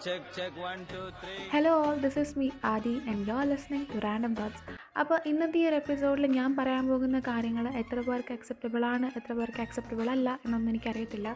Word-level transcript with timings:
check, 0.00 0.22
check, 0.36 0.52
one, 0.62 0.80
two, 0.90 1.04
three. 1.20 1.38
Hello 1.52 1.72
all 1.82 1.96
this 1.96 2.18
is 2.18 2.34
me 2.38 2.46
Adi 2.64 2.92
and 3.08 3.20
you 3.28 3.32
are 3.32 3.46
listening 3.46 3.86
to 3.92 3.98
random 3.98 4.32
thoughts 4.34 4.62
അപ്പോൾ 4.96 5.18
ഇന്നത്തെ 5.26 5.58
ഈ 5.60 5.64
ഒരു 5.68 5.76
എപ്പിസോഡിൽ 5.76 6.26
ഞാൻ 6.36 6.50
പറയാൻ 6.56 6.84
പോകുന്ന 6.88 7.18
കാര്യങ്ങൾ 7.28 7.66
എത്ര 7.82 7.98
പേർക്ക് 8.00 8.32
അക്സെപ്റ്റബിൾ 8.36 8.84
ആണ് 8.84 9.06
എത്ര 9.18 9.32
പേർക്ക് 9.32 9.60
അക്സെപ്റ്റബിൾ 9.60 10.08
അല്ല 10.10 10.28
എന്നൊന്നും 10.44 10.70
എനിക്കറിയത്തില്ല. 10.72 11.28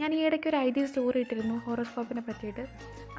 ഞാൻ 0.00 0.14
ഈ 0.14 0.20
ഇടയ്ക്ക് 0.26 0.48
ഒരു 0.48 0.56
ഐ 0.56 0.68
സ്റ്റോറി 0.86 1.20
ഇട്ടിരുന്നു 1.20 1.56
ഹോറോസ്കോപ്പിനെ 1.66 2.22
പറ്റിയിട്ട്. 2.28 2.64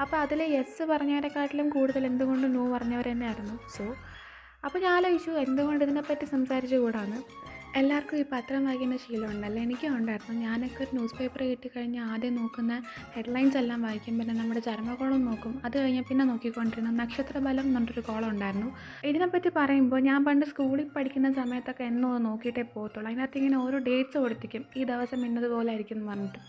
അപ്പോൾ 0.02 0.18
അതിൽ 0.18 0.42
യെസ് 0.56 0.86
പറഞ്ഞവരെക്കാട്ടിലും 0.94 1.70
കൂടുതൽ 1.70 2.06
എന്തുകൊണ്ട് 2.12 2.48
നോ 2.56 2.66
പറഞ്ഞവർ 2.76 3.08
തന്നെയായിരുന്നു 3.12 3.58
സോ 3.78 3.86
അപ്പോൾ 4.66 4.80
ഞാൻ 4.80 4.92
ആലോചിച്ചു 4.98 5.32
എന്തുകൊണ്ട് 5.48 5.84
ഇതിനെപ്പറ്റി 5.86 6.26
സംസാരിച്ചുകൂടാണ് 6.26 7.18
എല്ലാവർക്കും 7.80 8.18
ഈ 8.20 8.24
പത്രം 8.32 8.66
വായിക്കുന്ന 8.66 8.98
ശീലമുണ്ടല്ലോ? 8.98 9.64
എനിക്കും 9.64 9.96
ഉണ്ടായിരുന്നു. 9.98 10.34
ഞാനൊക്കെ 10.46 10.84
ഒരു 10.84 10.96
ന്യൂസ് 10.96 11.16
പേപ്പർ 11.20 11.42
കിട്ടിക്കഴിഞ്ഞാൽ 11.42 12.06
ആദ്യം 12.12 12.36
നോക്കുന്ന 12.36 12.74
ഹെഡ്ലൈൻസ് 13.16 13.58
എല്ലാം 13.58 13.82
വായിക്കും. 13.82 14.20
പിന്നെ 14.20 14.34
നമ്മുടെ 14.34 14.60
ചർമ്മകോളം 14.60 15.26
നോക്കും. 15.26 15.62
അത് 15.66 15.76
കഴിഞ്ഞ് 15.80 16.04
പിന്നെ 16.10 16.26
നോക്കിക്കൊണ്ടിരുന്ന 16.26 16.92
നക്ഷത്രബലം 17.02 17.68
എന്ന് 17.78 18.02
കോളം 18.02 18.30
ഉണ്ടായിരുന്നു. 18.30 18.70
ഇതിനെപ്പറ്റി 19.04 19.52
പറയുമ്പോൾ 19.56 20.00
ഞാൻ 20.00 20.26
പണ്ട് 20.26 20.46
സ്കൂളിൽ 20.46 20.88
പഠിക്കുന്ന 20.96 21.32
സമയത്തൊക്കെ 21.32 21.84
എന്നോ 21.84 22.18
നോക്കിയിട്ടേ 22.18 22.62
പോകത്തുള്ളൂ. 22.62 23.12
അതിനകത്ത് 23.12 23.38
ഇങ്ങനെ 23.38 23.58
ഓരോ 23.58 23.78
ഡേറ്റ്സ് 23.78 24.18
കൊടുത്തിരിക്കും. 24.18 24.66
ഈ 24.78 24.84
ദിവസം 24.84 25.26
ഇന്നതുപോലെ 25.26 25.70
ആയിരിക്കും 25.70 25.98
എന്ന് 25.98 26.12
പറഞ്ഞിട്ട്. 26.12 26.40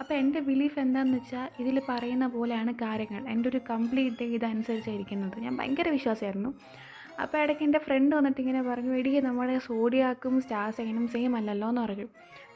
അപ്പോൾ 0.00 0.14
എന്റെ 0.14 0.40
ബിലീഫ് 0.40 0.78
എന്താണെന്ന് 0.78 1.18
വെച്ചാൽ 1.18 1.48
ഇതിൽ 1.62 1.82
പറയുന്ന 1.88 2.26
പോലെയാണ് 2.26 2.74
കാര്യങ്ങൾ. 2.74 3.28
എന്റെ 3.28 3.48
ഒരു 3.48 3.60
കംപ്ലീറ്റ് 3.70 4.16
ഡേ 4.20 4.26
ഇതനുസരിച്ചായിരിക്കുന്നത്. 4.26 5.40
ഞാൻ 5.40 5.56
ഭയങ്കര 5.56 5.88
വിശ്വാസമായിരുന്നു 5.88 6.52
അപ്പോൾ 7.22 7.38
ഇടയ്ക്ക് 7.42 7.62
എന്റെ 7.62 7.78
ഫ്രണ്ട് 7.78 8.16
വന്നിട്ട് 8.16 8.40
ഇങ്ങനെ 8.40 8.62
പറഞ്ഞു 8.62 8.92
എടിയെ 8.94 9.20
നമ്മുടെ 9.20 9.58
സോഡിയാക്കും 9.58 10.40
സ്റ്റാർ 10.40 10.70
സൈനും 10.70 11.08
സെയിം 11.08 11.36
അല്ലല്ലോ 11.36 11.68
എന്ന് 11.68 11.82
പറഞ്ഞു. 11.82 12.06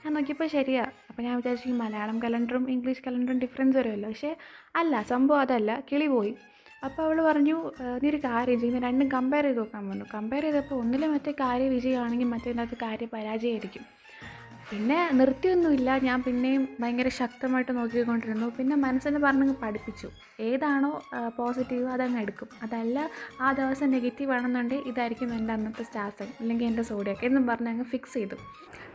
ഞാൻ 0.05 0.15
നോക്കിയപ്പോൾ 0.15 0.49
ശരിയാ. 0.49 0.85
അപ്പോൾ 1.11 1.23
ഞാൻ 1.23 1.37
വിചാരിച്ചു 1.37 1.69
ഈ 1.69 1.73
മലയാളം 1.73 2.23
കലണ്ടറും 2.23 2.71
ഇംഗ്ലീഷ് 2.71 3.03
കലണ്ടറും 3.07 3.39
ഡിഫറൻസ് 3.39 3.77
വരുമല്ലോ. 3.77 4.09
പക്ഷേ 4.09 4.37
അല്ല 4.77 5.03
സംഭവം 5.03 5.41
അതല്ല. 5.41 5.85
കിളി 5.93 6.07
പോയി. 6.07 6.37
അപ്പോൾ 6.85 7.03
അവൾ 7.03 7.23
പറഞ്ഞു 7.23 7.57
നീ 8.03 8.09
ഒരു 8.11 8.17
കാര്യം 8.17 8.61
ചെയ്യുന്ന 8.61 8.87
രണ്ടും 8.87 9.09
കമ്പയർ 9.09 9.45
ചെയ്ത് 9.45 9.59
നോക്കാൻ 9.59 9.89
പറഞ്ഞു. 9.89 10.07
കമ്പയർ 10.15 10.43
ചെയ്തപ്പോൾ 10.43 10.75
ഒന്നിലെ 10.75 11.07
മറ്റേ 11.07 11.33
കാര്യ 11.33 11.69
വിജയമാണെങ്കിൽ 11.69 12.29
മറ്റേതിനകത്ത് 12.35 12.79
കാര്യ 12.83 13.07
പരാജയമായിരിക്കും. 13.13 14.00
പിന്നെ 14.73 14.99
നിർത്തിയൊന്നുമില്ല. 15.13 15.99
ഞാൻ 15.99 16.23
പിന്നെയും 16.23 16.69
ഭയങ്കര 16.81 17.09
ശക്തമായിട്ട് 17.09 17.73
നോക്കിക്കൊണ്ടിരുന്നു. 17.77 18.47
പിന്നെ 18.59 18.77
മനസ്സിനെ 18.77 19.19
പറഞ്ഞങ്ങ് 19.19 19.55
പഠിപ്പിച്ചു. 19.63 20.09
ഏതാണോ 20.41 20.91
പോസിറ്റീവ് 21.39 21.89
അതങ്ങ് 21.89 22.21
എടുക്കും. 22.21 22.49
അതല്ല 22.63 22.99
ആ 23.41 23.53
ദിവസം 23.53 23.91
നെഗറ്റീവ് 23.91 24.33
ആണെന്നുണ്ടെങ്കിൽ 24.33 24.89
ഇതായിരിക്കും 24.89 25.35
എന്റെ 25.35 25.53
അന്നത്തെ 25.53 25.83
സ്റ്റാർ 25.83 26.11
സൈൻ 26.19 26.33
അല്ലെങ്കിൽ 26.41 26.67
എന്റെ 26.67 26.83
സോഡിയൊക്കെ 26.83 27.27
എന്നും 27.27 27.47
പറഞ്ഞ് 27.47 27.69
അങ്ങ് 27.69 27.85
ഫിക്സ് 27.85 28.15
ചെയ്തു. 28.15 28.39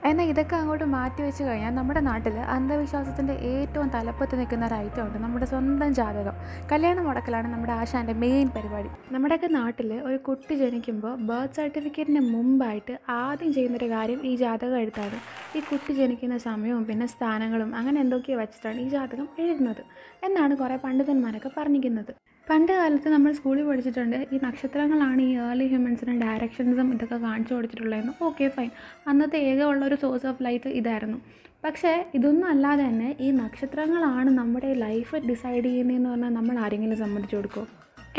എന്നാൽ 0.05 0.25
ഇതൊക്കെ 0.25 0.55
അങ്ങോട്ട് 0.55 0.85
മാറ്റി 0.85 1.21
വെച്ച് 1.21 1.43
കഴിഞ്ഞാൽ 1.43 1.73
നമ്മുടെ 1.75 1.99
നാട്ടിൽ 1.99 2.35
അന്ധവിശ്വാസത്തിന്റെ 2.55 3.33
ഏറ്റവും 3.33 3.87
തലപ്പത്ത് 3.87 4.39
നിൽക്കുന്ന 4.39 4.65
ഒരു 4.65 4.73
ഐറ്റം 4.73 5.03
ഉണ്ട്. 5.07 5.17
നമ്മുടെ 5.17 5.45
സ്വന്തം 5.45 5.93
ജാതകം. 5.93 6.35
കല്യാണ 6.71 6.99
മുടക്കലാണ് 6.99 7.53
നമ്മുടെ 7.53 7.73
ആശാന്റെ 7.73 8.13
മെയിൻ 8.13 8.47
പരിപാടി. 8.55 8.89
നമ്മുടെയൊക്കെ 9.11 9.47
നാട്ടിൽ 9.47 9.93
ഒരു 9.93 10.17
കുട്ടി 10.17 10.55
ജനിക്കുമ്പോൾ 10.55 11.15
ബർത്ത് 11.29 11.53
സർട്ടിഫിക്കറ്റിന് 11.53 12.19
മുമ്പായിട്ട് 12.33 12.99
ആദ്യം 13.09 13.53
ചെയ്യുന്നൊരു 13.53 13.89
കാര്യം 13.89 14.25
ഈ 14.25 14.35
ജാതകം 14.35 14.77
എഴുത്താണ്. 14.77 15.19
ഈ 15.57 15.61
കുട്ടി 15.69 15.91
ജനിക്കുന്ന 15.99 16.35
സമയവും 16.45 16.83
പിന്നെ 16.89 17.07
സ്ഥാനങ്ങളും 17.13 17.69
അങ്ങനെ 17.79 17.97
എന്തൊക്കെയോ 18.03 18.37
വെച്ചിട്ടാണ് 18.41 18.79
ഈ 18.85 18.87
ജാതകം 18.93 19.27
എഴുതുന്നത് 19.43 19.83
എന്നാണ് 20.27 20.53
കുറേ 20.61 20.75
പണ്ഡിതന്മാരൊക്കെ 20.85 21.51
പറഞ്ഞിരിക്കുന്നത്. 21.57 22.11
പണ്ട് 22.47 22.71
കാലത്ത് 22.79 23.09
നമ്മൾ 23.13 23.31
സ്കൂളിൽ 23.37 23.63
പഠിച്ചിട്ടുണ്ട് 23.69 24.17
ഈ 24.33 24.39
നക്ഷത്രങ്ങളാണ് 24.43 25.21
ഈ 25.29 25.31
ഏർലി 25.45 25.67
ഹ്യൂമൻസിന് 25.71 26.13
ഡയറക്ഷൻസും 26.23 26.89
ഇതൊക്കെ 26.95 27.17
കാണിച്ചു 27.25 27.53
കൊടുത്തിട്ടുള്ളതെന്ന് 27.55 28.13
ഓക്കെ 28.27 28.47
ഫൈൻ 28.55 28.69
അന്നത്തെ 29.11 29.39
ഏക 29.51 29.61
ഉള്ള 29.71 29.81
ഒരു 29.89 29.97
സോഴ്സ് 30.03 30.27
ഓഫ് 30.31 30.43
ലൈറ്റ് 30.47 30.71
ഇതായിരുന്നു. 30.81 31.17
പക്ഷേ 31.65 31.93
ഇതൊന്നും 32.17 32.47
അല്ലാതെ 32.53 32.83
തന്നെ 32.89 33.09
ഈ 33.25 33.29
നക്ഷത്രങ്ങളാണ് 33.41 34.29
നമ്മുടെ 34.39 34.71
ലൈഫ് 34.85 35.15
ഡിസൈഡ് 35.29 35.65
ചെയ്യുന്നതെന്ന് 35.67 36.11
പറഞ്ഞാൽ 36.11 36.33
നമ്മൾ 36.39 36.57
ആരെങ്കിലും 36.65 36.99
സമ്മതിച്ചു 37.03 37.37
കൊടുക്കുമോ 37.37 37.65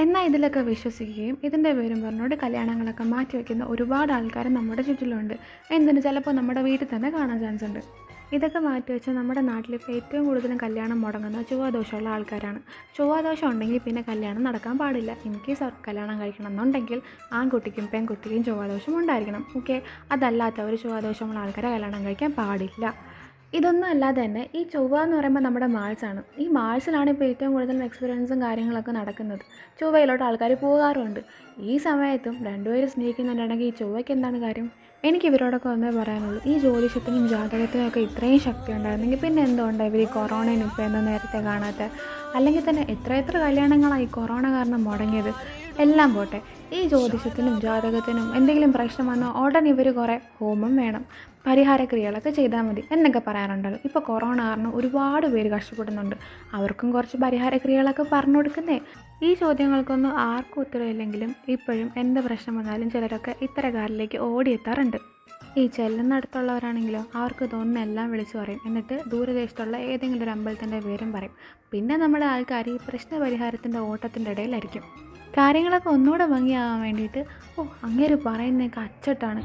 എന്നാൽ 0.02 0.24
ഇതിലൊക്കെ 0.28 0.60
വിശ്വസിക്കുകയും 0.60 1.38
ഇതിന്റെ 1.44 1.72
പേരും 1.72 2.02
പറഞ്ഞുകൊണ്ട് 2.02 2.34
കല്യാണങ്ങളൊക്കെ 2.42 3.04
മാറ്റി 3.04 3.34
വയ്ക്കുന്ന 3.36 3.64
ഒരുപാട് 3.64 4.12
ആൾക്കാർ 4.12 4.46
നമ്മുടെ 4.48 4.82
ചുറ്റിലുണ്ട്. 4.82 5.34
എന്തിന്? 5.70 6.00
ചിലപ്പോൾ 6.00 6.30
നമ്മുടെ 6.30 6.62
വീട്ടിൽ 6.62 6.88
തന്നെ 6.94 7.10
കാണാൻ 7.10 7.38
ചാൻസ് 7.40 7.64
ഉണ്ട്. 7.64 7.80
ഇതൊക്കെ 8.32 8.58
മാറ്റി 8.58 8.92
വെച്ചാൽ 8.92 9.14
നമ്മുടെ 9.14 9.40
നാട്ടിലിപ്പോൾ 9.40 9.92
ഏറ്റവും 9.92 10.26
കൂടുതലും 10.26 10.58
കല്യാണം 10.62 11.00
മുടങ്ങുന്ന 11.00 11.42
ചൊവ്വാദോഷമുള്ള 11.42 12.08
ആൾക്കാരാണ്. 12.08 12.60
ചൊവ്വാദോഷം 12.96 13.48
ഉണ്ടെങ്കിൽ 13.50 13.78
പിന്നെ 13.78 14.02
കല്യാണം 14.08 14.42
നടക്കാൻ 14.44 14.78
പാടില്ല. 14.78 15.16
എനിക്ക് 15.26 15.44
കേസ് 15.48 15.68
കല്യാണം 15.88 16.20
കഴിക്കണം 16.20 16.50
എന്നുണ്ടെങ്കിൽ 16.50 17.00
ആൺകുട്ടിക്കും 17.32 17.86
പെൺകുട്ടിക്കും 17.92 18.44
ചൊവ്വാദോഷം 18.44 18.98
ഉണ്ടായിരിക്കണം. 19.00 19.46
ഓക്കെ 19.56 19.82
അതല്ലാത്തവർ 20.12 20.74
ചൊവ്വാദോഷമുള്ള 20.84 21.38
ആൾക്കാരെ 21.38 21.70
കല്യാണം 21.70 22.04
കഴിക്കാൻ 22.04 22.32
പാടില്ല. 22.32 23.15
ഇതൊന്നും 23.52 23.88
അല്ലാതെ 23.88 24.24
തന്നെ 24.24 24.48
ഈ 24.54 24.62
ചൊവ്വ 24.72 25.02
എന്ന് 25.02 25.16
പറയുമ്പോൾ 25.16 25.40
നമ്മുടെ 25.40 25.66
മാൾസാണ് 25.66 26.22
ഈ 26.38 26.46
മാൾസിലാണ് 26.48 27.10
ഇപ്പോൾ 27.10 27.24
ഏറ്റവും 27.24 27.52
കൂടുതൽ 27.52 27.82
എക്സ്പീരിയൻസും 27.84 28.42
കാര്യങ്ങളൊക്കെ 28.42 28.92
നടക്കുന്നത്. 28.92 29.44
ചൊവ്വയിലോട്ട് 29.80 30.24
ആൾക്കാർ 30.24 30.52
പോകാറുണ്ട്. 30.64 31.20
ഈ 31.70 31.78
സമയത്തും 31.78 32.34
രണ്ടുപേരും 32.48 32.90
സ്നേഹിക്കുന്നുണ്ടെങ്കിൽ 32.94 33.66
ഈ 33.66 33.70
ചൊവ്വയ്ക്ക് 33.70 34.12
എന്താണ് 34.12 34.40
കാര്യം? 34.40 34.66
എനിക്ക് 35.04 35.26
ഇവരോടൊക്കെ 35.26 35.68
ഒന്നേ 35.68 35.90
പറയാനുള്ളൂ. 35.90 36.40
ഈ 36.46 36.58
ജ്യോതിഷത്തിനും 36.58 37.28
ജാതകത്തിനും 37.28 37.86
ഒക്കെ 37.88 38.00
ഇത്രയും 38.00 38.40
ശക്തി 38.40 38.72
ഉണ്ടായിരുന്നെങ്കിൽ 38.72 39.20
പിന്നെ 39.24 39.42
എന്തുകൊണ്ട് 39.42 39.84
ഇവർ 39.84 40.02
ഈ 40.06 40.08
കൊറോണയും 40.16 40.70
എന്താ 40.86 41.00
നേരത്തെ 41.00 41.40
കാണാത്ത? 41.40 41.82
അല്ലെങ്കിൽ 42.34 42.64
തന്നെ 42.68 42.82
എത്ര 42.94 43.12
എത്ര 43.12 43.36
കല്യാണങ്ങളായി 43.38 44.04
കൊറോണ 44.18 44.46
കാരണം 44.56 44.84
മുടങ്ങിയത്? 44.84 45.32
എല്ലാം 45.80 46.14
പോട്ടെ. 46.14 46.40
ഈ 46.72 46.86
ജ്യോതിഷത്തിനും 46.86 47.60
ജാതകത്തിനും 47.60 48.36
എന്തെങ്കിലും 48.36 48.72
പ്രശ്നം 48.72 49.06
വന്നോ 49.06 49.32
ഉടൻ 49.44 49.68
ഇവർ 49.68 49.94
കുറേ 49.94 50.20
ഹോമം 50.40 50.76
വേണം. 50.76 51.04
പരിഹാരക്രിയകളൊക്കെ 51.46 52.30
ചെയ്താൽ 52.30 52.60
മതി 52.60 52.84
എന്നൊക്കെ 52.92 53.22
പറയാറുണ്ടല്ലോ. 53.26 53.80
ഇപ്പോൾ 53.84 54.00
കൊറോണ 54.00 54.42
കാരണം 54.42 54.76
ഒരുപാട് 54.76 55.26
പേര് 55.26 55.50
കഷ്ടപ്പെടുന്നുണ്ട്. 55.50 56.16
അവർക്കും 56.52 56.92
കുറച്ച് 56.92 57.16
പരിഹാരക്രിയകളൊക്കെ 57.16 58.06
പറഞ്ഞു 58.12 58.36
കൊടുക്കുന്നേ. 58.36 58.80
ഈ 59.22 59.34
ചോദ്യങ്ങൾക്കൊന്നും 59.34 60.10
ആർക്കും 60.10 60.60
ഉത്തരവില്ലെങ്കിലും 60.60 61.36
ഇപ്പോഴും 61.48 61.90
എന്ത് 61.96 62.20
പ്രശ്നം 62.20 62.58
വന്നാലും 62.58 62.90
ചിലരൊക്കെ 62.90 63.34
ഇത്തരക്കാരിലേക്ക് 63.42 64.18
ഓടിയെത്താറുണ്ട്. 64.18 64.96
ഈ 65.56 65.66
ചെല്ലുന്നിടത്തുള്ളവരാണെങ്കിലോ 65.66 67.04
അവർക്ക് 67.14 67.48
തോന്നുന്ന 67.52 67.78
എല്ലാം 67.78 68.10
വിളിച്ചു 68.10 68.38
പറയും. 68.38 68.60
എന്നിട്ട് 68.66 69.02
ദൂരദേശത്തുള്ള 69.08 69.76
ഏതെങ്കിലും 69.76 70.22
ഒരു 70.22 70.30
അമ്പലത്തിന്റെ 70.30 70.80
പേരും 70.80 71.12
പറയും. 71.12 71.30
പിന്നെ 71.70 71.96
നമ്മുടെ 71.96 72.24
ആൾക്കാർ 72.24 72.70
ഈ 72.70 72.76
പ്രശ്ന 72.88 73.18
പരിഹാരത്തിന്റെ 73.18 73.78
ഓട്ടത്തിന്റെ 73.78 74.30
ഇടയിലായിരിക്കും. 74.30 75.15
കാര്യങ്ങളൊക്കെ 75.38 75.88
ഒന്നുകൂടെ 75.88 76.26
ഭംഗിയാകാൻ 76.26 76.80
വേണ്ടിയിട്ട് 76.80 77.20
ഓ 77.58 77.64
അങ്ങേര് 77.84 78.16
പറയുന്നതൊക്കെ 78.26 78.80
അച്ചട്ടാണ്. 78.80 79.40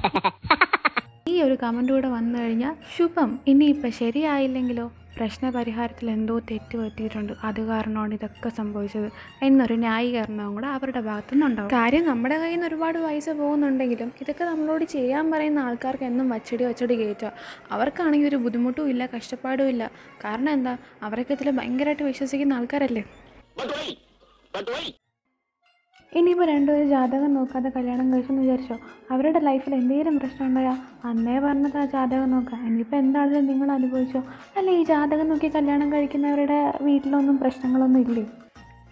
ഈ 1.31 1.41
ഒരു 1.41 1.55
കമന്റ് 1.63 1.91
കൂടെ 1.93 2.07
വന്നു 2.07 2.39
കഴിഞ്ഞാൽ 2.39 2.73
ശുഭം 2.95 3.39
ഇനിയിപ്പോൾ 3.47 3.89
ശരിയായില്ലെങ്കിലോ? 3.89 4.85
പ്രശ്ന 5.17 5.49
പരിഹാരത്തിൽ 5.49 6.09
എന്തോ 6.09 6.39
തെറ്റ് 6.39 6.77
പറ്റിയിട്ടുണ്ട്. 6.77 7.33
അത് 7.43 7.61
കാരണമാണ് 7.61 8.13
ഇതൊക്കെ 8.13 8.49
സംഭവിച്ചത്. 8.49 9.07
എന്നൊരു 9.47 9.73
ന്യായീകരണവും 9.73 10.53
കൂടെ 10.55 10.67
അവരുടെ 10.67 10.99
ഭാഗത്തു 10.99 11.33
നിന്നുണ്ടാവും 11.35 11.71
കാര്യം 11.71 12.03
നമ്മുടെ 12.05 12.35
കയ്യിൽ 12.35 12.55
നിന്ന് 12.55 12.67
ഒരുപാട് 12.67 12.97
പൈസ 12.97 13.29
പോകുന്നുണ്ടെങ്കിലും 13.41 14.11
ഇതൊക്കെ 14.21 14.43
നമ്മളോട് 14.43 14.85
ചെയ്യാൻ 14.95 15.31
പറയുന്ന 15.31 15.59
ആൾക്കാർക്ക് 15.59 16.03
എന്നും 16.03 16.29
വച്ചടി 16.29 16.63
വച്ചടി 16.69 16.95
കയറ്റുക. 17.01 17.31
അവർക്കാണെങ്കിൽ 17.71 18.27
ഒരു 18.27 18.35
ബുദ്ധിമുട്ടും 18.35 18.89
ഇല്ല 18.89 19.05
കഷ്ടപ്പാടും 19.15 19.69
ഇല്ല. 19.73 19.91
കാരണം 20.25 20.51
എന്താ? 20.51 20.77
അവരൊക്കെ 21.03 21.33
ഇതിൽ 21.33 21.51
ഭയങ്കരമായിട്ട് 21.59 22.03
വിശ്വസിക്കുന്ന 22.03 22.53
ആൾക്കാരല്ലേ? 22.53 23.03
ഇനിയിപ്പോൾ 26.13 26.45
രണ്ടുപേരും 26.45 26.87
ജാതകം 26.89 27.33
നോക്കാതെ 27.33 27.69
കല്യാണം 27.69 28.13
കഴിച്ചെന്ന് 28.13 28.41
വിചാരിച്ചോ? 28.41 28.75
അവരുടെ 29.11 29.39
ലൈഫിൽ 29.39 29.75
എന്തെങ്കിലും 29.75 30.17
പ്രശ്നം 30.17 30.47
ഉണ്ടായാൽ 30.47 30.77
അന്നേ 31.05 31.39
പറഞ്ഞത് 31.39 31.77
ആ 31.77 31.85
ജാതകം 31.85 32.31
നോക്കാം. 32.31 32.67
ഇനിയിപ്പോൾ 32.67 32.95
എന്താണെങ്കിലും 32.95 33.45
നിങ്ങൾ 33.45 33.71
അനുഭവിച്ചോ? 33.71 34.21
അല്ല 34.57 34.69
ഈ 34.71 34.83
ജാതകം 34.83 35.29
നോക്കി 35.29 35.49
കല്യാണം 35.49 35.93
കഴിക്കുന്നവരുടെ 35.93 36.59
വീട്ടിലൊന്നും 36.81 37.37
പ്രശ്നങ്ങളൊന്നും 37.37 38.01
ഇല്ലേ? 38.01 38.25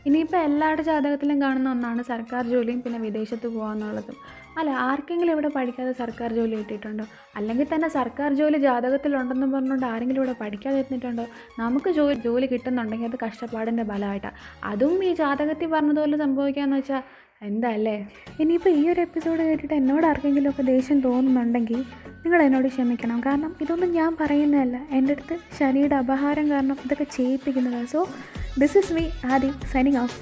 ഇനിയിപ്പോൾ 0.06 0.38
എല്ലാവരുടെ 0.38 0.84
ജാതകത്തിലും 0.84 1.42
കാണുന്ന 1.42 1.70
ഒന്നാണ് 1.72 2.02
സർക്കാർ 2.04 2.44
ജോലിയും 2.46 2.82
പിന്നെ 2.82 3.00
വിദേശത്ത് 3.00 3.48
പോകാന്നുള്ളതും 3.48 4.18
അല്ല 4.58 4.70
ആർക്കെങ്കിലും 4.86 5.32
ഇവിടെ 5.32 5.48
പഠിക്കാതെ 5.48 5.92
സർക്കാർ 5.92 6.30
ജോലി 6.34 6.56
കിട്ടിയിട്ടുണ്ടോ? 6.56 7.06
അല്ലെങ്കിൽ 7.36 7.68
തന്നെ 7.74 7.88
സർക്കാർ 7.90 8.30
ജോലി 8.34 8.58
ജാതകത്തിലുണ്ടെന്ന് 8.58 9.48
പറഞ്ഞുകൊണ്ട് 9.48 9.86
ആരെങ്കിലും 9.86 10.22
ഇവിടെ 10.22 10.36
പഠിക്കാതെ 10.42 10.80
എത്തിയിട്ടുണ്ടോ 10.80 11.26
നമുക്ക് 11.60 11.90
ജോലി 11.90 12.18
ജോലി 12.20 12.48
കിട്ടുന്നുണ്ടെങ്കിൽ 12.48 13.06
അത് 13.06 13.18
കഷ്ടപ്പാടിന്റെ 13.26 13.84
ഫലമായിട്ടാണ് 13.84 14.38
അതും 14.64 15.04
ഈ 15.04 15.14
ജാതകത്തിൽ 15.14 15.70
പറഞ്ഞതുപോലെ 15.70 16.18
സംഭവിക്കാന്ന് 16.18 16.78
വെച്ചാൽ 16.78 17.04
എന്താ 17.42 17.70
അല്ലേ 17.70 17.98
ഇനിയിപ്പോൾ 18.40 18.70
ഈ 18.70 18.90
ഒരു 18.90 19.02
എപ്പിസോഡ് 19.02 19.42
കേട്ടിട്ട് 19.42 19.74
എന്നോട് 19.74 20.06
ആർക്കെങ്കിലും 20.06 20.50
ഒക്കെ 20.50 20.64
ദേഷ്യം 20.64 21.00
തോന്നുന്നുണ്ടെങ്കിൽ 21.00 21.80
നിങ്ങൾ 22.24 22.40
എന്നോട് 22.42 22.68
ക്ഷമിക്കണം. 22.68 23.20
കാരണം 23.20 23.56
ഇതൊന്നും 23.62 23.92
ഞാൻ 23.92 24.12
പറയുന്നതല്ല. 24.22 24.78
എന്റെ 24.92 25.14
അടുത്ത് 25.14 25.36
ശനിയുടെ 25.60 25.96
അപഹാരം 25.96 26.52
കാരണം 26.52 26.78
ഇതൊക്കെ 26.86 27.08
ചെയ്യിപ്പിക്കുന്നതാണ് 27.16 27.88
so 27.88 28.02
this 28.58 28.78
is 28.78 28.94
me 28.94 29.06
Adi 29.32 29.52
signing 29.72 29.98
off 29.98 30.18